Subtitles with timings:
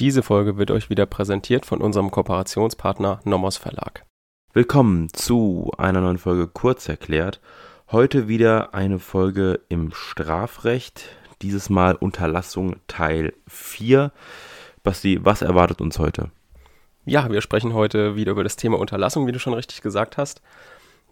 [0.00, 4.04] Diese Folge wird euch wieder präsentiert von unserem Kooperationspartner Nomos Verlag.
[4.52, 7.40] Willkommen zu einer neuen Folge Kurz erklärt.
[7.92, 11.04] Heute wieder eine Folge im Strafrecht,
[11.42, 14.10] dieses Mal Unterlassung Teil 4.
[14.82, 16.32] Basti, was erwartet uns heute?
[17.04, 20.42] Ja, wir sprechen heute wieder über das Thema Unterlassung, wie du schon richtig gesagt hast.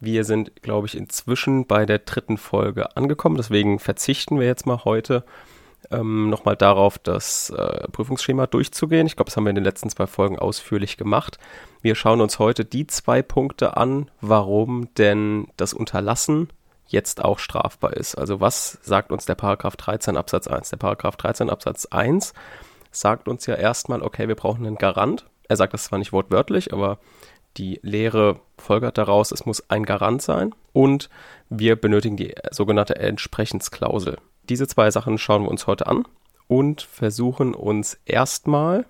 [0.01, 3.37] Wir sind, glaube ich, inzwischen bei der dritten Folge angekommen.
[3.37, 5.25] Deswegen verzichten wir jetzt mal heute
[5.91, 9.07] ähm, nochmal darauf, das äh, Prüfungsschema durchzugehen.
[9.07, 11.39] Ich glaube, das haben wir in den letzten zwei Folgen ausführlich gemacht.
[11.81, 16.49] Wir schauen uns heute die zwei Punkte an, warum denn das Unterlassen
[16.87, 18.15] jetzt auch strafbar ist.
[18.17, 20.71] Also was sagt uns der Paragraph 13 Absatz 1?
[20.71, 22.35] Der Paragraph 13 Absatz 1
[22.91, 25.27] sagt uns ja erstmal, okay, wir brauchen einen Garant.
[25.49, 26.99] Er sagt das zwar nicht wortwörtlich, aber
[27.57, 31.11] die Lehre folgert daraus, es muss ein Garant sein und
[31.51, 34.19] wir benötigen die sogenannte Entsprechensklausel.
[34.49, 36.05] Diese zwei Sachen schauen wir uns heute an
[36.49, 38.87] und versuchen uns erstmal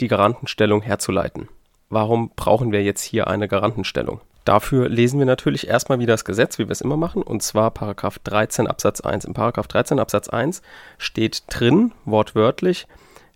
[0.00, 1.48] die Garantenstellung herzuleiten.
[1.88, 4.20] Warum brauchen wir jetzt hier eine Garantenstellung?
[4.44, 7.70] Dafür lesen wir natürlich erstmal wieder das Gesetz, wie wir es immer machen, und zwar
[7.70, 9.24] Paragraph 13 Absatz 1.
[9.24, 10.62] Im Paragraph 13 Absatz 1
[10.98, 12.86] steht drin, wortwörtlich,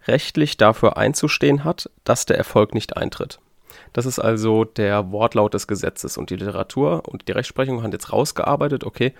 [0.07, 3.39] rechtlich dafür einzustehen hat, dass der Erfolg nicht eintritt.
[3.93, 8.13] Das ist also der Wortlaut des Gesetzes und die Literatur und die Rechtsprechung haben jetzt
[8.13, 9.15] rausgearbeitet, okay,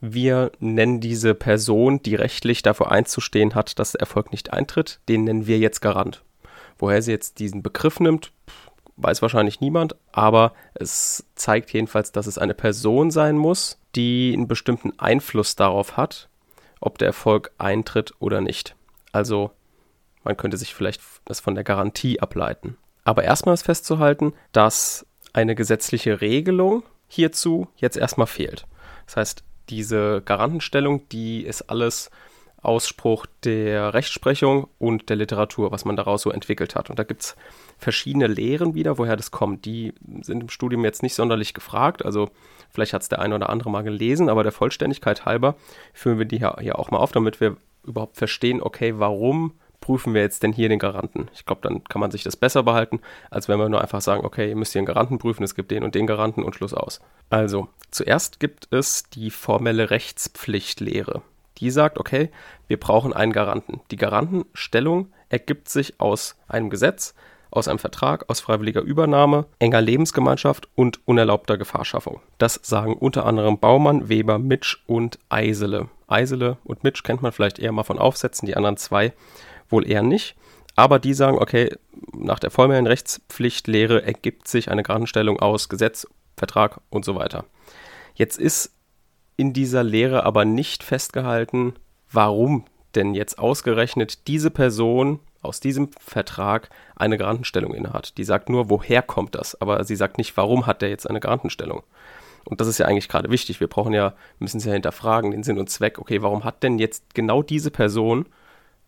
[0.00, 5.24] wir nennen diese Person, die rechtlich dafür einzustehen hat, dass der Erfolg nicht eintritt, den
[5.24, 6.22] nennen wir jetzt Garant.
[6.78, 8.32] Woher sie jetzt diesen Begriff nimmt,
[8.96, 14.48] weiß wahrscheinlich niemand, aber es zeigt jedenfalls, dass es eine Person sein muss, die einen
[14.48, 16.28] bestimmten Einfluss darauf hat,
[16.80, 18.76] ob der Erfolg eintritt oder nicht.
[19.12, 19.50] Also
[20.24, 22.76] man könnte sich vielleicht das von der Garantie ableiten.
[23.04, 28.66] Aber erstmal ist festzuhalten, dass eine gesetzliche Regelung hierzu jetzt erstmal fehlt.
[29.06, 32.10] Das heißt, diese Garantenstellung, die ist alles
[32.60, 36.90] Ausspruch der Rechtsprechung und der Literatur, was man daraus so entwickelt hat.
[36.90, 37.36] Und da gibt es
[37.78, 39.64] verschiedene Lehren wieder, woher das kommt.
[39.64, 42.04] Die sind im Studium jetzt nicht sonderlich gefragt.
[42.04, 42.30] Also
[42.70, 45.54] vielleicht hat es der eine oder andere mal gelesen, aber der Vollständigkeit halber
[45.92, 49.52] führen wir die hier auch mal auf, damit wir überhaupt verstehen, okay, warum
[49.88, 51.30] prüfen wir jetzt denn hier den Garanten?
[51.32, 53.00] Ich glaube, dann kann man sich das besser behalten,
[53.30, 55.70] als wenn wir nur einfach sagen, okay, ihr müsst hier einen Garanten prüfen, es gibt
[55.70, 57.00] den und den Garanten und Schluss aus.
[57.30, 61.22] Also, zuerst gibt es die formelle Rechtspflichtlehre.
[61.56, 62.28] Die sagt, okay,
[62.66, 63.80] wir brauchen einen Garanten.
[63.90, 67.14] Die Garantenstellung ergibt sich aus einem Gesetz,
[67.50, 72.20] aus einem Vertrag, aus freiwilliger Übernahme, enger Lebensgemeinschaft und unerlaubter Gefahrschaffung.
[72.36, 75.88] Das sagen unter anderem Baumann, Weber, Mitsch und Eisele.
[76.08, 79.14] Eisele und Mitsch kennt man vielleicht eher mal von Aufsätzen, die anderen zwei
[79.68, 80.36] wohl eher nicht.
[80.76, 81.74] Aber die sagen, okay,
[82.12, 86.06] nach der formellen Rechtspflichtlehre ergibt sich eine Garantenstellung aus Gesetz,
[86.36, 87.44] Vertrag und so weiter.
[88.14, 88.72] Jetzt ist
[89.36, 91.74] in dieser Lehre aber nicht festgehalten,
[92.10, 92.64] warum
[92.94, 98.18] denn jetzt ausgerechnet diese Person aus diesem Vertrag eine Garantenstellung innehat.
[98.18, 101.20] Die sagt nur, woher kommt das, aber sie sagt nicht, warum hat der jetzt eine
[101.20, 101.82] Garantenstellung.
[102.44, 103.60] Und das ist ja eigentlich gerade wichtig.
[103.60, 105.98] Wir brauchen ja, müssen es ja hinterfragen, den Sinn und Zweck.
[105.98, 108.26] Okay, warum hat denn jetzt genau diese Person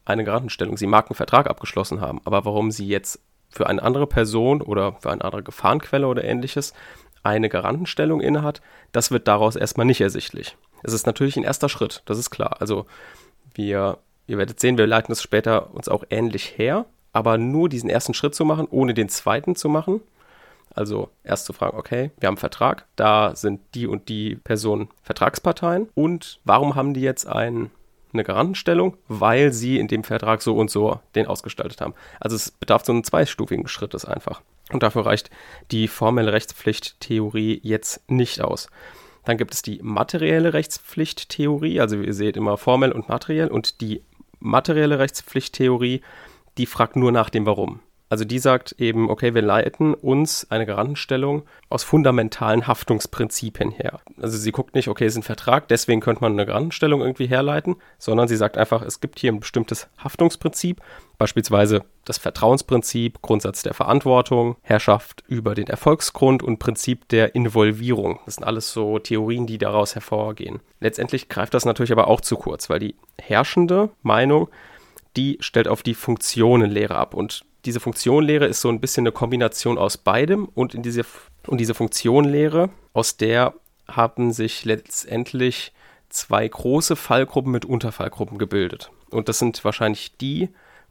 [0.04, 0.76] eine Garantenstellung.
[0.76, 4.94] Sie mag einen Vertrag abgeschlossen haben, aber warum sie jetzt für eine andere Person oder
[5.00, 6.72] für eine andere Gefahrenquelle oder ähnliches
[7.22, 8.62] eine Garantenstellung innehat,
[8.92, 10.56] das wird daraus erstmal nicht ersichtlich.
[10.82, 12.56] Es ist natürlich ein erster Schritt, das ist klar.
[12.60, 12.86] Also
[13.54, 17.90] wir, ihr werdet sehen, wir leiten es später uns auch ähnlich her, aber nur diesen
[17.90, 20.00] ersten Schritt zu machen, ohne den zweiten zu machen,
[20.74, 24.88] also erst zu fragen, okay, wir haben einen Vertrag, da sind die und die Personen
[25.02, 27.70] Vertragsparteien und warum haben die jetzt einen
[28.12, 31.94] eine Garantenstellung, weil sie in dem Vertrag so und so den ausgestaltet haben.
[32.18, 34.42] Also es bedarf so einen zweistufigen Schrittes einfach.
[34.72, 35.30] Und dafür reicht
[35.70, 38.68] die formelle Rechtspflichttheorie jetzt nicht aus.
[39.24, 43.48] Dann gibt es die materielle Rechtspflichttheorie, also ihr seht immer formell und materiell.
[43.48, 44.02] Und die
[44.38, 46.00] materielle Rechtspflichttheorie,
[46.58, 47.80] die fragt nur nach dem Warum.
[48.10, 54.00] Also die sagt eben, okay, wir leiten uns eine Garantenstellung aus fundamentalen Haftungsprinzipien her.
[54.20, 57.28] Also sie guckt nicht, okay, es ist ein Vertrag, deswegen könnte man eine Garantenstellung irgendwie
[57.28, 60.80] herleiten, sondern sie sagt einfach, es gibt hier ein bestimmtes Haftungsprinzip,
[61.18, 68.18] beispielsweise das Vertrauensprinzip, Grundsatz der Verantwortung, Herrschaft über den Erfolgsgrund und Prinzip der Involvierung.
[68.26, 70.58] Das sind alles so Theorien, die daraus hervorgehen.
[70.80, 74.48] Letztendlich greift das natürlich aber auch zu kurz, weil die herrschende Meinung
[75.16, 77.14] die stellt auf die Funktionenlehre ab.
[77.14, 81.04] Und diese Funktionenlehre ist so ein bisschen eine Kombination aus beidem und in diese,
[81.46, 83.54] und diese Funktionenlehre, aus der
[83.88, 85.72] haben sich letztendlich
[86.08, 88.90] zwei große Fallgruppen mit Unterfallgruppen gebildet.
[89.10, 90.48] Und das sind wahrscheinlich die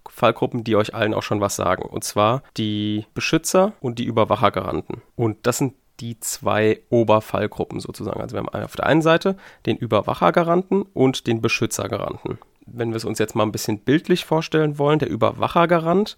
[0.07, 1.83] Fallgruppen, die euch allen auch schon was sagen.
[1.83, 5.01] Und zwar die Beschützer und die Überwachergaranten.
[5.15, 8.21] Und das sind die zwei Oberfallgruppen sozusagen.
[8.21, 12.39] Also wir haben auf der einen Seite den Überwachergaranten und den Beschützergaranten
[12.73, 16.17] wenn wir es uns jetzt mal ein bisschen bildlich vorstellen wollen, der Überwachergarant,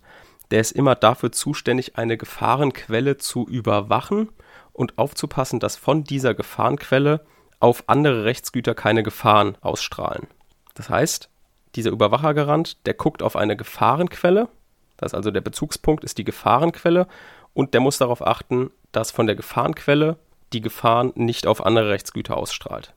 [0.52, 4.30] der ist immer dafür zuständig, eine Gefahrenquelle zu überwachen
[4.74, 7.26] und aufzupassen, dass von dieser Gefahrenquelle
[7.60, 10.28] auf andere Rechtsgüter keine Gefahren ausstrahlen.
[10.74, 11.30] Das heißt,
[11.76, 14.50] dieser Überwachergarant, der guckt auf eine Gefahrenquelle,
[14.98, 17.08] das ist also der Bezugspunkt ist die Gefahrenquelle
[17.54, 20.18] und der muss darauf achten, dass von der Gefahrenquelle
[20.54, 22.94] die Gefahren nicht auf andere Rechtsgüter ausstrahlt.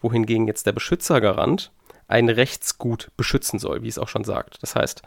[0.00, 1.72] Wohingegen jetzt der Beschützergarant
[2.06, 4.62] ein Rechtsgut beschützen soll, wie es auch schon sagt.
[4.62, 5.02] Das heißt,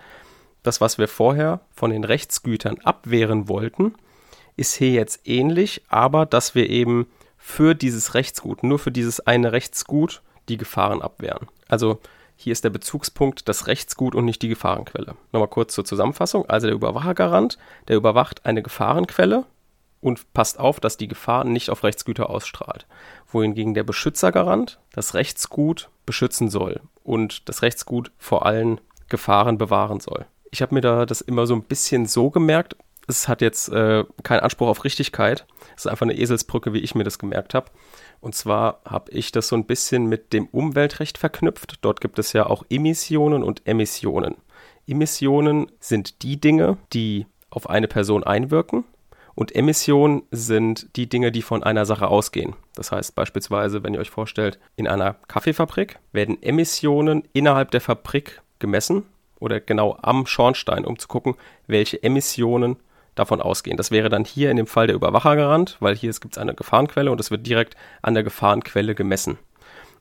[0.68, 3.96] das, was wir vorher von den Rechtsgütern abwehren wollten,
[4.56, 9.52] ist hier jetzt ähnlich, aber dass wir eben für dieses Rechtsgut, nur für dieses eine
[9.52, 11.48] Rechtsgut, die Gefahren abwehren.
[11.68, 12.00] Also
[12.36, 15.16] hier ist der Bezugspunkt das Rechtsgut und nicht die Gefahrenquelle.
[15.32, 16.46] Nochmal kurz zur Zusammenfassung.
[16.48, 19.46] Also der Überwachergarant, der überwacht eine Gefahrenquelle
[20.02, 22.86] und passt auf, dass die Gefahr nicht auf Rechtsgüter ausstrahlt.
[23.28, 28.80] Wohingegen der Beschützergarant das Rechtsgut beschützen soll und das Rechtsgut vor allen
[29.10, 30.26] Gefahren bewahren soll.
[30.52, 32.76] Ich habe mir da das immer so ein bisschen so gemerkt,
[33.08, 35.46] es hat jetzt äh, keinen Anspruch auf Richtigkeit.
[35.76, 37.72] Es ist einfach eine Eselsbrücke, wie ich mir das gemerkt habe.
[38.20, 41.76] Und zwar habe ich das so ein bisschen mit dem Umweltrecht verknüpft.
[41.82, 44.36] Dort gibt es ja auch Emissionen und Emissionen.
[44.86, 48.84] Emissionen sind die Dinge, die auf eine Person einwirken.
[49.36, 52.56] Und Emissionen sind die Dinge, die von einer Sache ausgehen.
[52.74, 58.42] Das heißt beispielsweise, wenn ihr euch vorstellt, in einer Kaffeefabrik werden Emissionen innerhalb der Fabrik
[58.60, 59.06] gemessen
[59.40, 61.36] oder genau am Schornstein, um zu gucken,
[61.68, 62.78] welche Emissionen
[63.16, 63.78] davon ausgehen.
[63.78, 67.12] Das wäre dann hier in dem Fall der Überwachergarant, weil hier gibt es eine Gefahrenquelle
[67.12, 69.38] und es wird direkt an der Gefahrenquelle gemessen.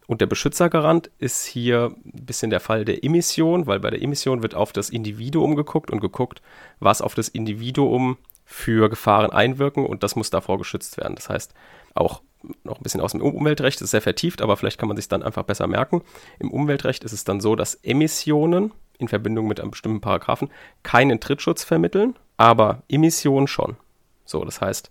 [0.06, 4.43] Und der Beschützergarant ist hier ein bisschen der Fall der Emission, weil bei der Emission
[4.43, 6.43] wird auf das Individuum geguckt und geguckt,
[6.79, 11.17] was auf das Individuum für Gefahren einwirken und das muss davor geschützt werden.
[11.17, 11.53] Das heißt,
[11.94, 12.23] auch
[12.62, 15.25] noch ein bisschen aus dem Umweltrecht, ist sehr vertieft, aber vielleicht kann man sich dann
[15.25, 16.03] einfach besser merken.
[16.39, 20.50] Im Umweltrecht ist es dann so, dass Emissionen in Verbindung mit einem bestimmten Paragraphen
[20.82, 23.76] keinen Trittschutz vermitteln, aber Emission schon.
[24.25, 24.90] So, das heißt,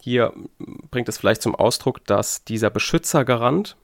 [0.00, 0.32] hier
[0.90, 3.76] bringt es vielleicht zum Ausdruck, dass dieser Beschützergarant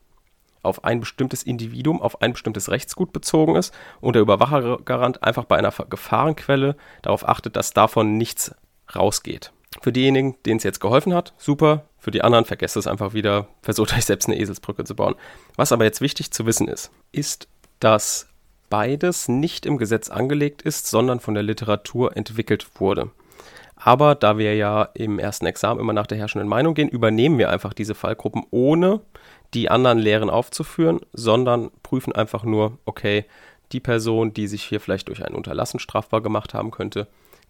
[0.62, 5.56] auf ein bestimmtes Individuum, auf ein bestimmtes Rechtsgut bezogen ist und der Überwachergarant einfach bei
[5.56, 8.54] einer Gefahrenquelle darauf achtet, dass davon nichts
[8.94, 9.52] rausgeht.
[9.80, 11.86] Für diejenigen, denen es jetzt geholfen hat, super.
[11.98, 15.14] Für die anderen vergesst es einfach wieder, versucht euch selbst eine Eselsbrücke zu bauen.
[15.56, 17.48] Was aber jetzt wichtig zu wissen ist, ist,
[17.80, 18.28] dass
[18.72, 23.10] beides nicht im Gesetz angelegt ist, sondern von der Literatur entwickelt wurde.
[23.76, 27.50] Aber da wir ja im ersten Examen immer nach der herrschenden Meinung gehen, übernehmen wir
[27.50, 29.02] einfach diese Fallgruppen, ohne
[29.52, 33.26] die anderen Lehren aufzuführen, sondern prüfen einfach nur, okay,
[33.72, 37.08] die Person, die sich hier vielleicht durch ein Unterlassen strafbar gemacht haben könnte,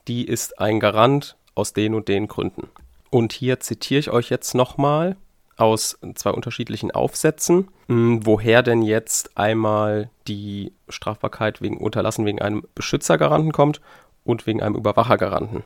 [0.09, 2.69] die ist ein Garant aus den und den Gründen.
[3.11, 5.17] Und hier zitiere ich euch jetzt nochmal
[5.57, 12.65] aus zwei unterschiedlichen Aufsätzen, hm, woher denn jetzt einmal die Strafbarkeit wegen Unterlassen wegen einem
[12.75, 13.81] Beschützergaranten kommt
[14.25, 15.65] und wegen einem Überwachergaranten.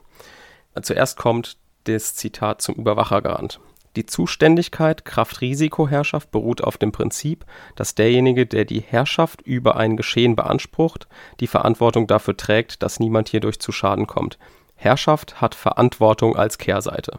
[0.83, 3.61] Zuerst kommt das Zitat zum Überwachergarant.
[3.97, 7.47] Die Zuständigkeit Kraft Risikoherrschaft beruht auf dem Prinzip,
[7.77, 11.09] dass derjenige, der die Herrschaft über ein Geschehen beansprucht,
[11.41, 14.39] die Verantwortung dafür trägt, dass niemand hierdurch zu Schaden kommt.
[14.75, 17.19] Herrschaft hat Verantwortung als Kehrseite.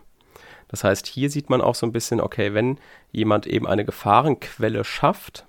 [0.67, 2.79] Das heißt, hier sieht man auch so ein bisschen, okay, wenn
[3.11, 5.45] jemand eben eine Gefahrenquelle schafft,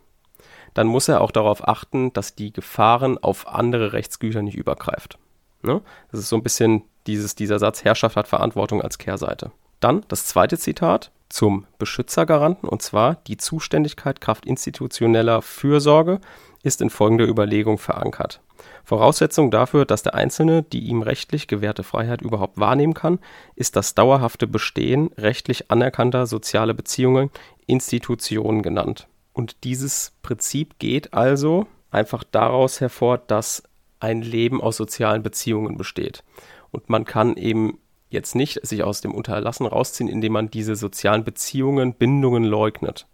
[0.75, 5.19] dann muss er auch darauf achten, dass die Gefahren auf andere Rechtsgüter nicht übergreift.
[5.63, 5.81] Ne?
[6.11, 9.51] Das ist so ein bisschen dieses, dieser Satz, Herrschaft hat Verantwortung als Kehrseite.
[9.81, 16.21] Dann das zweite Zitat zum Beschützergaranten, und zwar die Zuständigkeit Kraft institutioneller Fürsorge
[16.63, 18.41] ist in folgender Überlegung verankert.
[18.85, 23.19] Voraussetzung dafür, dass der Einzelne die ihm rechtlich gewährte Freiheit überhaupt wahrnehmen kann,
[23.55, 27.31] ist das dauerhafte Bestehen rechtlich anerkannter sozialer Beziehungen,
[27.67, 29.07] Institutionen genannt.
[29.33, 33.63] Und dieses Prinzip geht also einfach daraus hervor, dass
[34.01, 36.25] ein Leben aus sozialen Beziehungen besteht.
[36.71, 37.79] Und man kann eben
[38.11, 43.07] jetzt nicht sich aus dem Unterlassen rausziehen, indem man diese sozialen Beziehungen, Bindungen leugnet.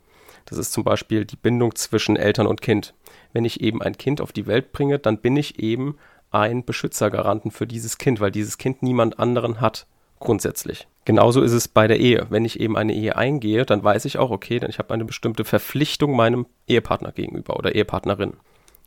[0.46, 2.94] Das ist zum Beispiel die Bindung zwischen Eltern und Kind.
[3.32, 5.96] Wenn ich eben ein Kind auf die Welt bringe, dann bin ich eben
[6.30, 9.86] ein Beschützergaranten für dieses Kind, weil dieses Kind niemand anderen hat,
[10.20, 10.88] grundsätzlich.
[11.04, 12.26] Genauso ist es bei der Ehe.
[12.30, 15.04] Wenn ich eben eine Ehe eingehe, dann weiß ich auch, okay, dann ich habe eine
[15.04, 18.34] bestimmte Verpflichtung meinem Ehepartner gegenüber oder Ehepartnerin.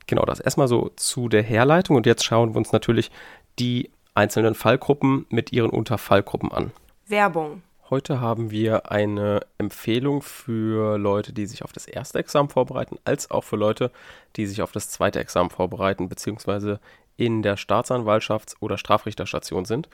[0.08, 3.12] Genau das erstmal so zu der Herleitung und jetzt schauen wir uns natürlich
[3.60, 6.72] die einzelnen Fallgruppen mit ihren Unterfallgruppen an.
[7.08, 7.62] Werbung.
[7.89, 13.32] Heute haben wir eine Empfehlung für Leute, die sich auf das erste Examen vorbereiten, als
[13.32, 13.91] auch für Leute,
[14.36, 16.82] die sich auf das zweite Examen vorbereiten, beziehungsweise
[17.15, 19.88] in der Staatsanwaltschafts- oder Strafrichterstation sind.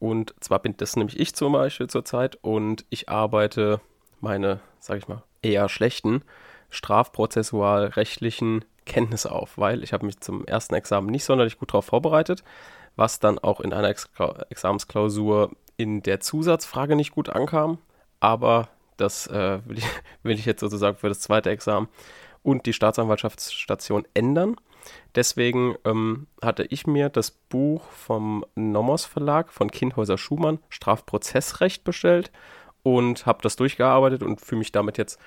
[0.00, 3.80] Und zwar bin das nämlich ich zum Beispiel zurzeit und ich arbeite
[4.20, 6.22] meine, sag ich mal, eher schlechten
[6.70, 12.42] strafprozessual-rechtlichen Kenntnisse auf, weil ich habe mich zum ersten Examen nicht sonderlich gut darauf vorbereitet,
[12.96, 14.10] was dann auch in einer Ex
[14.50, 17.78] Examensklausur in der Zusatzfrage nicht gut ankam.
[18.20, 19.86] Aber das äh, will, ich,
[20.22, 21.88] will ich jetzt sozusagen für das zweite Examen
[22.42, 24.56] und die Staatsanwaltschaftsstation ändern.
[25.14, 32.30] Deswegen ähm, hatte ich mir das Buch vom Nomos Verlag von Kindhäuser Schumann, Strafprozessrecht, bestellt
[32.82, 35.18] und habe das durchgearbeitet und fühle mich damit jetzt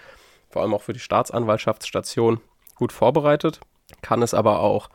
[0.49, 2.39] vor allem auch für die Staatsanwaltschaftsstation
[2.75, 3.59] gut vorbereitet,
[4.01, 4.89] kann es aber auch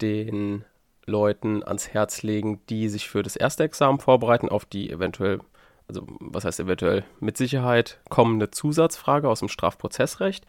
[0.00, 0.64] den
[1.08, 5.40] Leuten ans Herz legen, die sich für das erste Examen vorbereiten, auf die eventuell,
[5.88, 10.46] also was heißt eventuell, mit Sicherheit kommende Zusatzfrage aus dem Strafprozessrecht.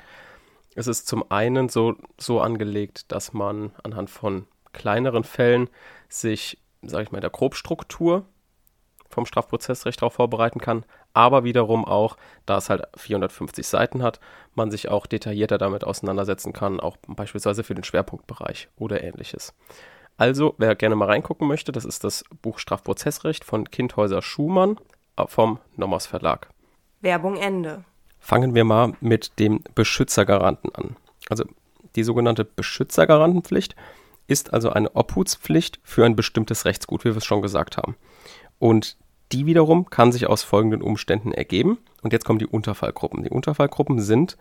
[0.76, 5.70] Es ist zum einen so, so angelegt, dass man anhand von kleineren Fällen
[6.08, 8.26] sich, sage ich mal, der Grobstruktur
[9.10, 14.20] vom Strafprozessrecht darauf vorbereiten kann, aber wiederum auch, da es halt 450 Seiten hat,
[14.54, 19.56] man sich auch detaillierter damit auseinandersetzen kann, auch beispielsweise für den Schwerpunktbereich oder ähnliches.
[20.20, 24.78] Also, wer gerne mal reingucken möchte, das ist das Buch Strafprozessrecht von Kindhäuser Schumann
[25.16, 26.50] äh, vom Nommers Verlag.
[27.00, 27.86] Werbung Ende.
[28.20, 30.98] Fangen wir mal mit dem Beschützergaranten an.
[31.30, 31.46] Also
[31.96, 33.78] die sogenannte Beschützergarantenpflicht
[34.28, 37.96] ist also eine Obhutspflicht für ein bestimmtes Rechtsgut, wie wir es schon gesagt haben.
[38.60, 38.98] Und
[39.32, 41.78] die wiederum kann sich aus folgenden Umständen ergeben.
[42.02, 43.24] Und jetzt kommen die Unterfallgruppen.
[43.24, 44.38] Die Unterfallgruppen sind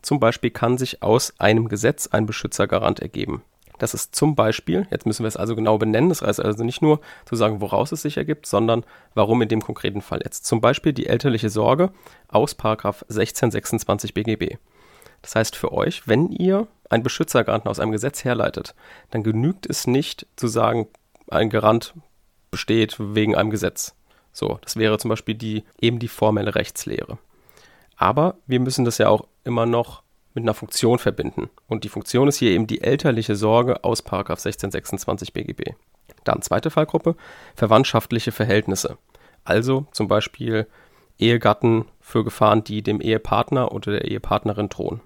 [0.00, 3.42] zum Beispiel kann sich aus einem Gesetz ein Beschützergarant ergeben.
[3.82, 6.82] Das ist zum Beispiel, jetzt müssen wir es also genau benennen, das heißt also nicht
[6.82, 8.84] nur zu sagen, woraus es sich ergibt, sondern
[9.14, 10.46] warum in dem konkreten Fall jetzt.
[10.46, 11.90] Zum Beispiel die elterliche Sorge
[12.28, 14.58] aus 1626 BGB.
[15.20, 18.76] Das heißt für euch, wenn ihr einen Beschützergaranten aus einem Gesetz herleitet,
[19.10, 20.86] dann genügt es nicht zu sagen,
[21.26, 21.92] ein Garant
[22.52, 23.96] besteht wegen einem Gesetz.
[24.32, 27.18] So, das wäre zum Beispiel die, eben die formelle Rechtslehre.
[27.96, 30.01] Aber wir müssen das ja auch immer noch
[30.34, 31.50] mit einer Funktion verbinden.
[31.68, 35.74] Und die Funktion ist hier eben die elterliche Sorge aus 1626 BGB.
[36.24, 37.16] Dann zweite Fallgruppe,
[37.54, 38.98] verwandtschaftliche Verhältnisse.
[39.44, 40.66] Also zum Beispiel
[41.18, 45.00] Ehegatten für Gefahren, die dem Ehepartner oder der Ehepartnerin drohen.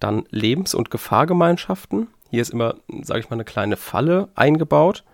[0.00, 2.08] Dann Lebens- und Gefahrgemeinschaften.
[2.30, 5.04] Hier ist immer, sage ich mal, eine kleine Falle eingebaut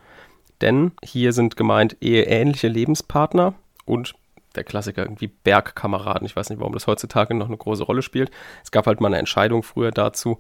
[0.60, 3.54] denn hier sind gemeint eheähnliche Lebenspartner
[3.84, 4.14] und
[4.58, 6.26] der Klassiker irgendwie Bergkameraden.
[6.26, 8.30] Ich weiß nicht, warum das heutzutage noch eine große Rolle spielt.
[8.62, 10.38] Es gab halt mal eine Entscheidung früher dazu,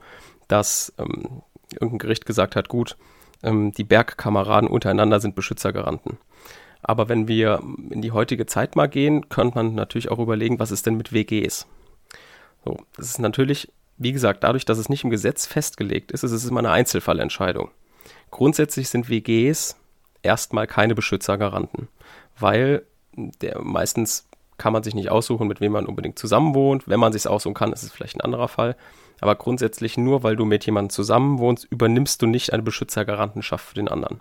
[0.48, 2.96] dass ähm, irgendein Gericht gesagt hat, gut,
[3.42, 6.18] ähm, die Bergkameraden untereinander sind Beschützergaranten.
[6.82, 10.70] Aber wenn wir in die heutige Zeit mal gehen, könnte man natürlich auch überlegen, was
[10.70, 11.66] ist denn mit WGs?
[12.64, 16.32] So, das ist natürlich, wie gesagt, dadurch, dass es nicht im Gesetz festgelegt ist, ist
[16.32, 17.70] es immer eine Einzelfallentscheidung.
[18.30, 19.76] Grundsätzlich sind WGs
[20.22, 21.88] erstmal keine Beschützergaranten,
[22.38, 26.88] weil der, meistens kann man sich nicht aussuchen, mit wem man unbedingt zusammenwohnt.
[26.88, 28.76] Wenn man sich aussuchen kann, ist es vielleicht ein anderer Fall.
[29.20, 33.88] Aber grundsätzlich nur, weil du mit jemandem zusammenwohnst, übernimmst du nicht eine Beschützergarantenschaft für den
[33.88, 34.20] anderen.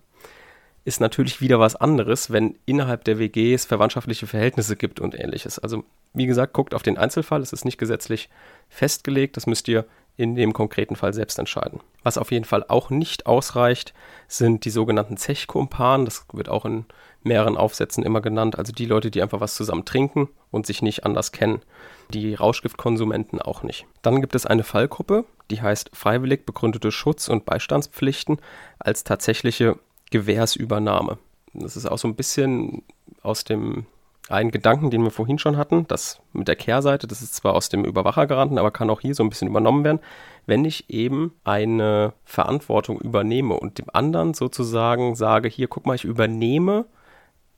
[0.86, 5.60] Ist natürlich wieder was anderes, wenn innerhalb der WGs verwandtschaftliche Verhältnisse gibt und ähnliches.
[5.60, 7.42] Also, wie gesagt, guckt auf den Einzelfall.
[7.42, 8.30] Es ist nicht gesetzlich
[8.70, 9.36] festgelegt.
[9.38, 9.86] Das müsst ihr
[10.18, 11.80] in dem konkreten Fall selbst entscheiden.
[12.04, 13.94] Was auf jeden Fall auch nicht ausreicht,
[14.28, 16.06] sind die sogenannten Zechkumpanen.
[16.06, 16.86] Das wird auch in
[17.24, 18.58] mehreren Aufsätzen immer genannt.
[18.58, 21.62] Also die Leute, die einfach was zusammen trinken und sich nicht anders kennen.
[22.10, 23.86] Die Rauschgiftkonsumenten auch nicht.
[24.02, 28.40] Dann gibt es eine Fallgruppe, die heißt freiwillig begründete Schutz- und Beistandspflichten
[28.80, 29.78] als tatsächliche
[30.10, 31.20] Gewährsübernahme.
[31.54, 32.84] Das ist auch so ein bisschen
[33.22, 33.86] aus dem
[34.30, 37.70] einen Gedanken, den wir vorhin schon hatten, das mit der Kehrseite, das ist zwar aus
[37.70, 40.00] dem Überwachergaranten, aber kann auch hier so ein bisschen übernommen werden,
[40.46, 46.04] wenn ich eben eine Verantwortung übernehme und dem anderen sozusagen sage, hier guck mal, ich
[46.04, 46.86] übernehme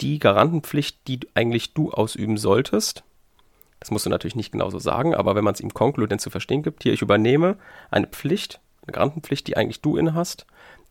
[0.02, 3.04] die Garantenpflicht, die eigentlich du ausüben solltest.
[3.80, 6.64] Das musst du natürlich nicht genauso sagen, aber wenn man es ihm konkludent zu verstehen
[6.64, 7.58] gibt, hier, ich übernehme
[7.90, 10.14] eine Pflicht, eine Garantenpflicht, die eigentlich du inne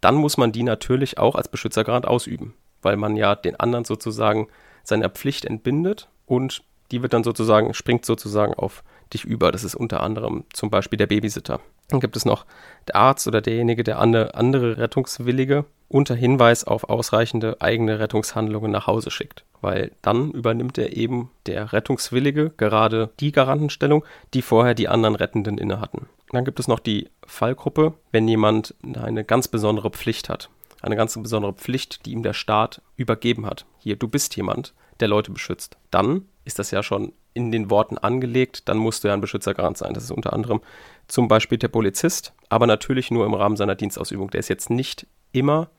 [0.01, 4.49] dann muss man die natürlich auch als Beschützergarant ausüben, weil man ja den anderen sozusagen
[4.83, 8.83] seiner Pflicht entbindet und die wird dann sozusagen, springt sozusagen auf
[9.13, 9.53] dich über.
[9.53, 11.61] Das ist unter anderem zum Beispiel der Babysitter.
[11.89, 12.45] Dann gibt es noch
[12.87, 18.87] der Arzt oder derjenige, der andere, andere Rettungswillige unter Hinweis auf ausreichende eigene Rettungshandlungen nach
[18.87, 19.45] Hause schickt.
[19.63, 24.05] Weil dann übernimmt er eben der Rettungswillige gerade die Garantenstellung,
[24.35, 26.07] die vorher die anderen Rettenden inne hatten.
[26.31, 30.51] Dann gibt es noch die Fallgruppe, wenn jemand eine ganz besondere Pflicht hat
[30.83, 33.67] eine ganz besondere Pflicht, die ihm der Staat übergeben hat.
[33.79, 35.77] Hier, du bist jemand, der Leute beschützt.
[35.91, 39.79] Dann ist das ja schon in den Worten angelegt, dann musst du ja ein Beschützergarant
[39.79, 39.95] sein.
[39.95, 40.61] Das ist unter anderem
[41.07, 44.31] zum Beispiel der Polizist, aber natürlich nur im Rahmen seiner Dienstausübung.
[44.31, 45.71] Der ist jetzt nicht immer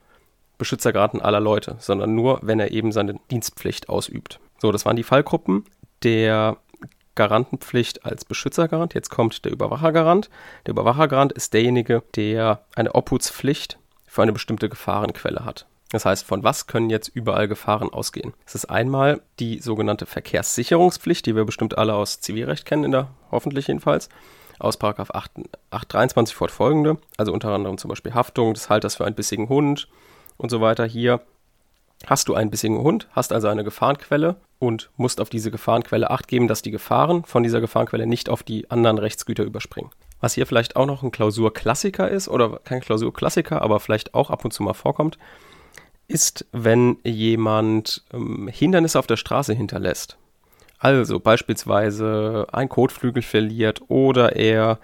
[0.57, 4.39] Beschützergaranten aller Leute, sondern nur, wenn er eben seine Dienstpflicht ausübt.
[4.59, 5.65] So, das waren die Fallgruppen.
[6.03, 6.57] Der
[7.15, 8.93] Garantenpflicht als Beschützergarant.
[8.93, 10.29] Jetzt kommt der Überwachergarant.
[10.65, 13.77] Der Überwachergarant ist derjenige, der eine Obhutspflicht
[14.19, 15.65] für eine bestimmte Gefahrenquelle hat.
[15.91, 18.33] Das heißt, von was können jetzt überall Gefahren ausgehen?
[18.45, 23.07] Es ist einmal die sogenannte Verkehrssicherungspflicht, die wir bestimmt alle aus Zivilrecht kennen, in der,
[23.31, 24.09] hoffentlich jedenfalls,
[24.59, 24.99] aus 8,
[25.71, 29.87] 823 fortfolgende, also unter anderem zum Beispiel Haftung des Halters für einen bissigen Hund
[30.35, 30.83] und so weiter.
[30.83, 31.21] Hier
[32.05, 36.27] hast du einen bissigen Hund, hast also eine Gefahrenquelle und musst auf diese Gefahrenquelle acht
[36.27, 39.91] geben, dass die Gefahren von dieser Gefahrenquelle nicht auf die anderen Rechtsgüter überspringen.
[40.21, 44.43] Was hier vielleicht auch noch ein Klausurklassiker ist, oder kein Klausurklassiker, aber vielleicht auch ab
[44.45, 45.17] und zu mal vorkommt,
[46.07, 50.17] ist, wenn jemand ähm, Hindernisse auf der Straße hinterlässt.
[50.79, 54.79] Also beispielsweise ein Kotflügel verliert oder er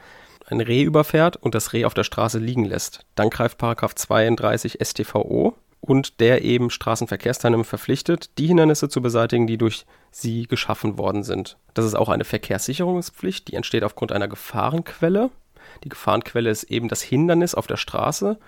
[0.47, 3.05] ein Reh überfährt und das Reh auf der Straße liegen lässt.
[3.15, 9.57] Dann greift Paragraph 32 StVO und der eben Straßenverkehrsteilnehmer verpflichtet, die Hindernisse zu beseitigen, die
[9.57, 11.57] durch sie geschaffen worden sind.
[11.73, 15.29] Das ist auch eine Verkehrssicherungspflicht, die entsteht aufgrund einer Gefahrenquelle.
[15.83, 18.39] Die Gefahrenquelle ist eben das Hindernis auf der Straße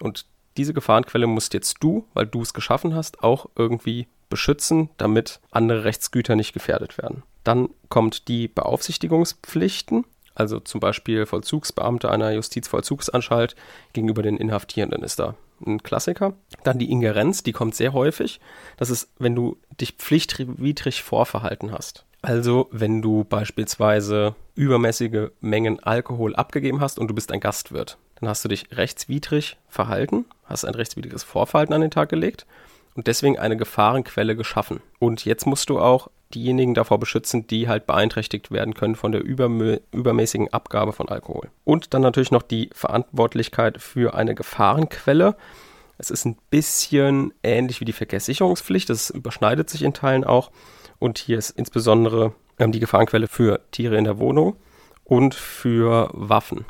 [0.00, 0.26] und
[0.56, 5.84] diese Gefahrenquelle musst jetzt du, weil du es geschaffen hast, auch irgendwie beschützen, damit andere
[5.84, 7.22] Rechtsgüter nicht gefährdet werden.
[7.44, 13.54] Dann kommt die Beaufsichtigungspflichten, also zum Beispiel Vollzugsbeamte einer Justizvollzugsanstalt
[13.92, 16.34] gegenüber den Inhaftierenden ist da ein Klassiker.
[16.64, 18.40] Dann die Ingerenz, die kommt sehr häufig.
[18.76, 22.04] Das ist, wenn du dich pflichtwidrig vorverhalten hast.
[22.22, 28.28] Also, wenn du beispielsweise übermäßige Mengen Alkohol abgegeben hast und du bist ein Gastwirt, dann
[28.28, 32.46] hast du dich rechtswidrig verhalten, hast ein rechtswidriges Vorverhalten an den Tag gelegt
[32.94, 34.80] und deswegen eine Gefahrenquelle geschaffen.
[34.98, 39.22] Und jetzt musst du auch diejenigen davor beschützen, die halt beeinträchtigt werden können von der
[39.22, 41.50] übermäßigen Abgabe von Alkohol.
[41.64, 45.36] Und dann natürlich noch die Verantwortlichkeit für eine Gefahrenquelle.
[45.98, 50.50] Es ist ein bisschen ähnlich wie die Verkehrssicherungspflicht, das überschneidet sich in Teilen auch.
[50.98, 54.56] Und hier ist insbesondere ähm, die Gefahrenquelle für Tiere in der Wohnung
[55.04, 56.64] und für Waffen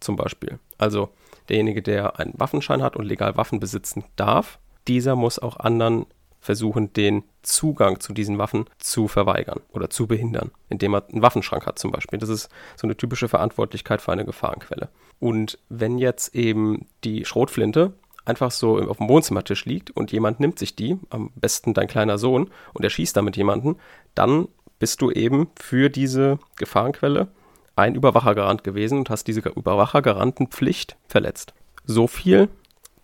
[0.00, 0.58] zum Beispiel.
[0.78, 1.10] Also
[1.48, 6.06] derjenige, der einen Waffenschein hat und legal Waffen besitzen darf, dieser muss auch anderen
[6.42, 11.66] versuchen, den Zugang zu diesen Waffen zu verweigern oder zu behindern, indem er einen Waffenschrank
[11.66, 12.18] hat zum Beispiel.
[12.18, 14.90] Das ist so eine typische Verantwortlichkeit für eine Gefahrenquelle.
[15.20, 20.58] Und wenn jetzt eben die Schrotflinte einfach so auf dem Wohnzimmertisch liegt und jemand nimmt
[20.58, 23.76] sich die, am besten dein kleiner Sohn, und er schießt damit jemanden,
[24.14, 27.28] dann bist du eben für diese Gefahrenquelle
[27.76, 31.54] ein Überwachergarant gewesen und hast diese Überwachergarantenpflicht verletzt.
[31.84, 32.48] So viel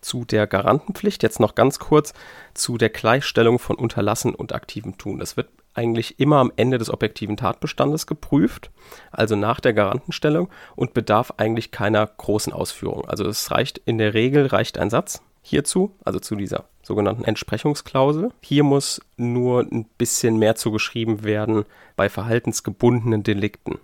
[0.01, 1.23] zu der Garantenpflicht.
[1.23, 2.13] Jetzt noch ganz kurz
[2.53, 5.19] zu der Gleichstellung von Unterlassen und aktivem Tun.
[5.19, 8.71] Das wird eigentlich immer am Ende des objektiven Tatbestandes geprüft,
[9.11, 13.05] also nach der Garantenstellung und bedarf eigentlich keiner großen Ausführung.
[13.07, 18.31] Also es reicht in der Regel reicht ein Satz hierzu, also zu dieser sogenannten Entsprechungsklausel.
[18.41, 23.79] Hier muss nur ein bisschen mehr zugeschrieben werden bei verhaltensgebundenen Delikten.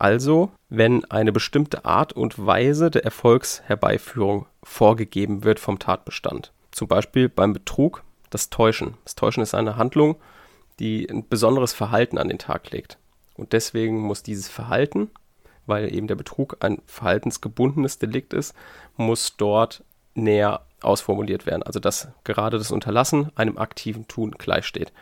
[0.00, 6.52] Also, wenn eine bestimmte Art und Weise der Erfolgsherbeiführung vorgegeben wird vom Tatbestand.
[6.70, 8.94] Zum Beispiel beim Betrug das Täuschen.
[9.04, 10.16] Das Täuschen ist eine Handlung,
[10.78, 12.96] die ein besonderes Verhalten an den Tag legt.
[13.34, 15.10] Und deswegen muss dieses Verhalten,
[15.66, 18.54] weil eben der Betrug ein verhaltensgebundenes Delikt ist,
[18.96, 19.84] muss dort
[20.14, 21.62] näher ausformuliert werden.
[21.62, 24.94] Also dass gerade das Unterlassen einem aktiven Tun gleichsteht.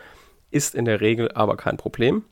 [0.50, 2.24] Ist in der Regel aber kein Problem.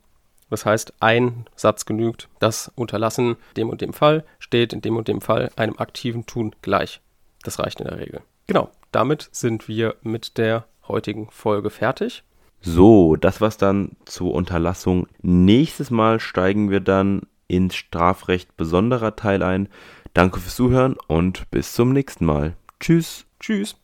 [0.50, 5.09] Das heißt, ein Satz genügt, das Unterlassen dem und dem Fall steht in dem und
[5.09, 7.00] dem Fall einem aktiven Tun gleich.
[7.42, 8.20] Das reicht in der Regel.
[8.46, 12.22] Genau, damit sind wir mit der heutigen Folge fertig.
[12.61, 15.06] So, das war's dann zur Unterlassung.
[15.20, 19.68] Nächstes Mal steigen wir dann ins Strafrecht besonderer Teil ein.
[20.14, 22.56] Danke fürs Zuhören und bis zum nächsten Mal.
[22.80, 23.26] Tschüss.
[23.40, 23.76] Tschüss.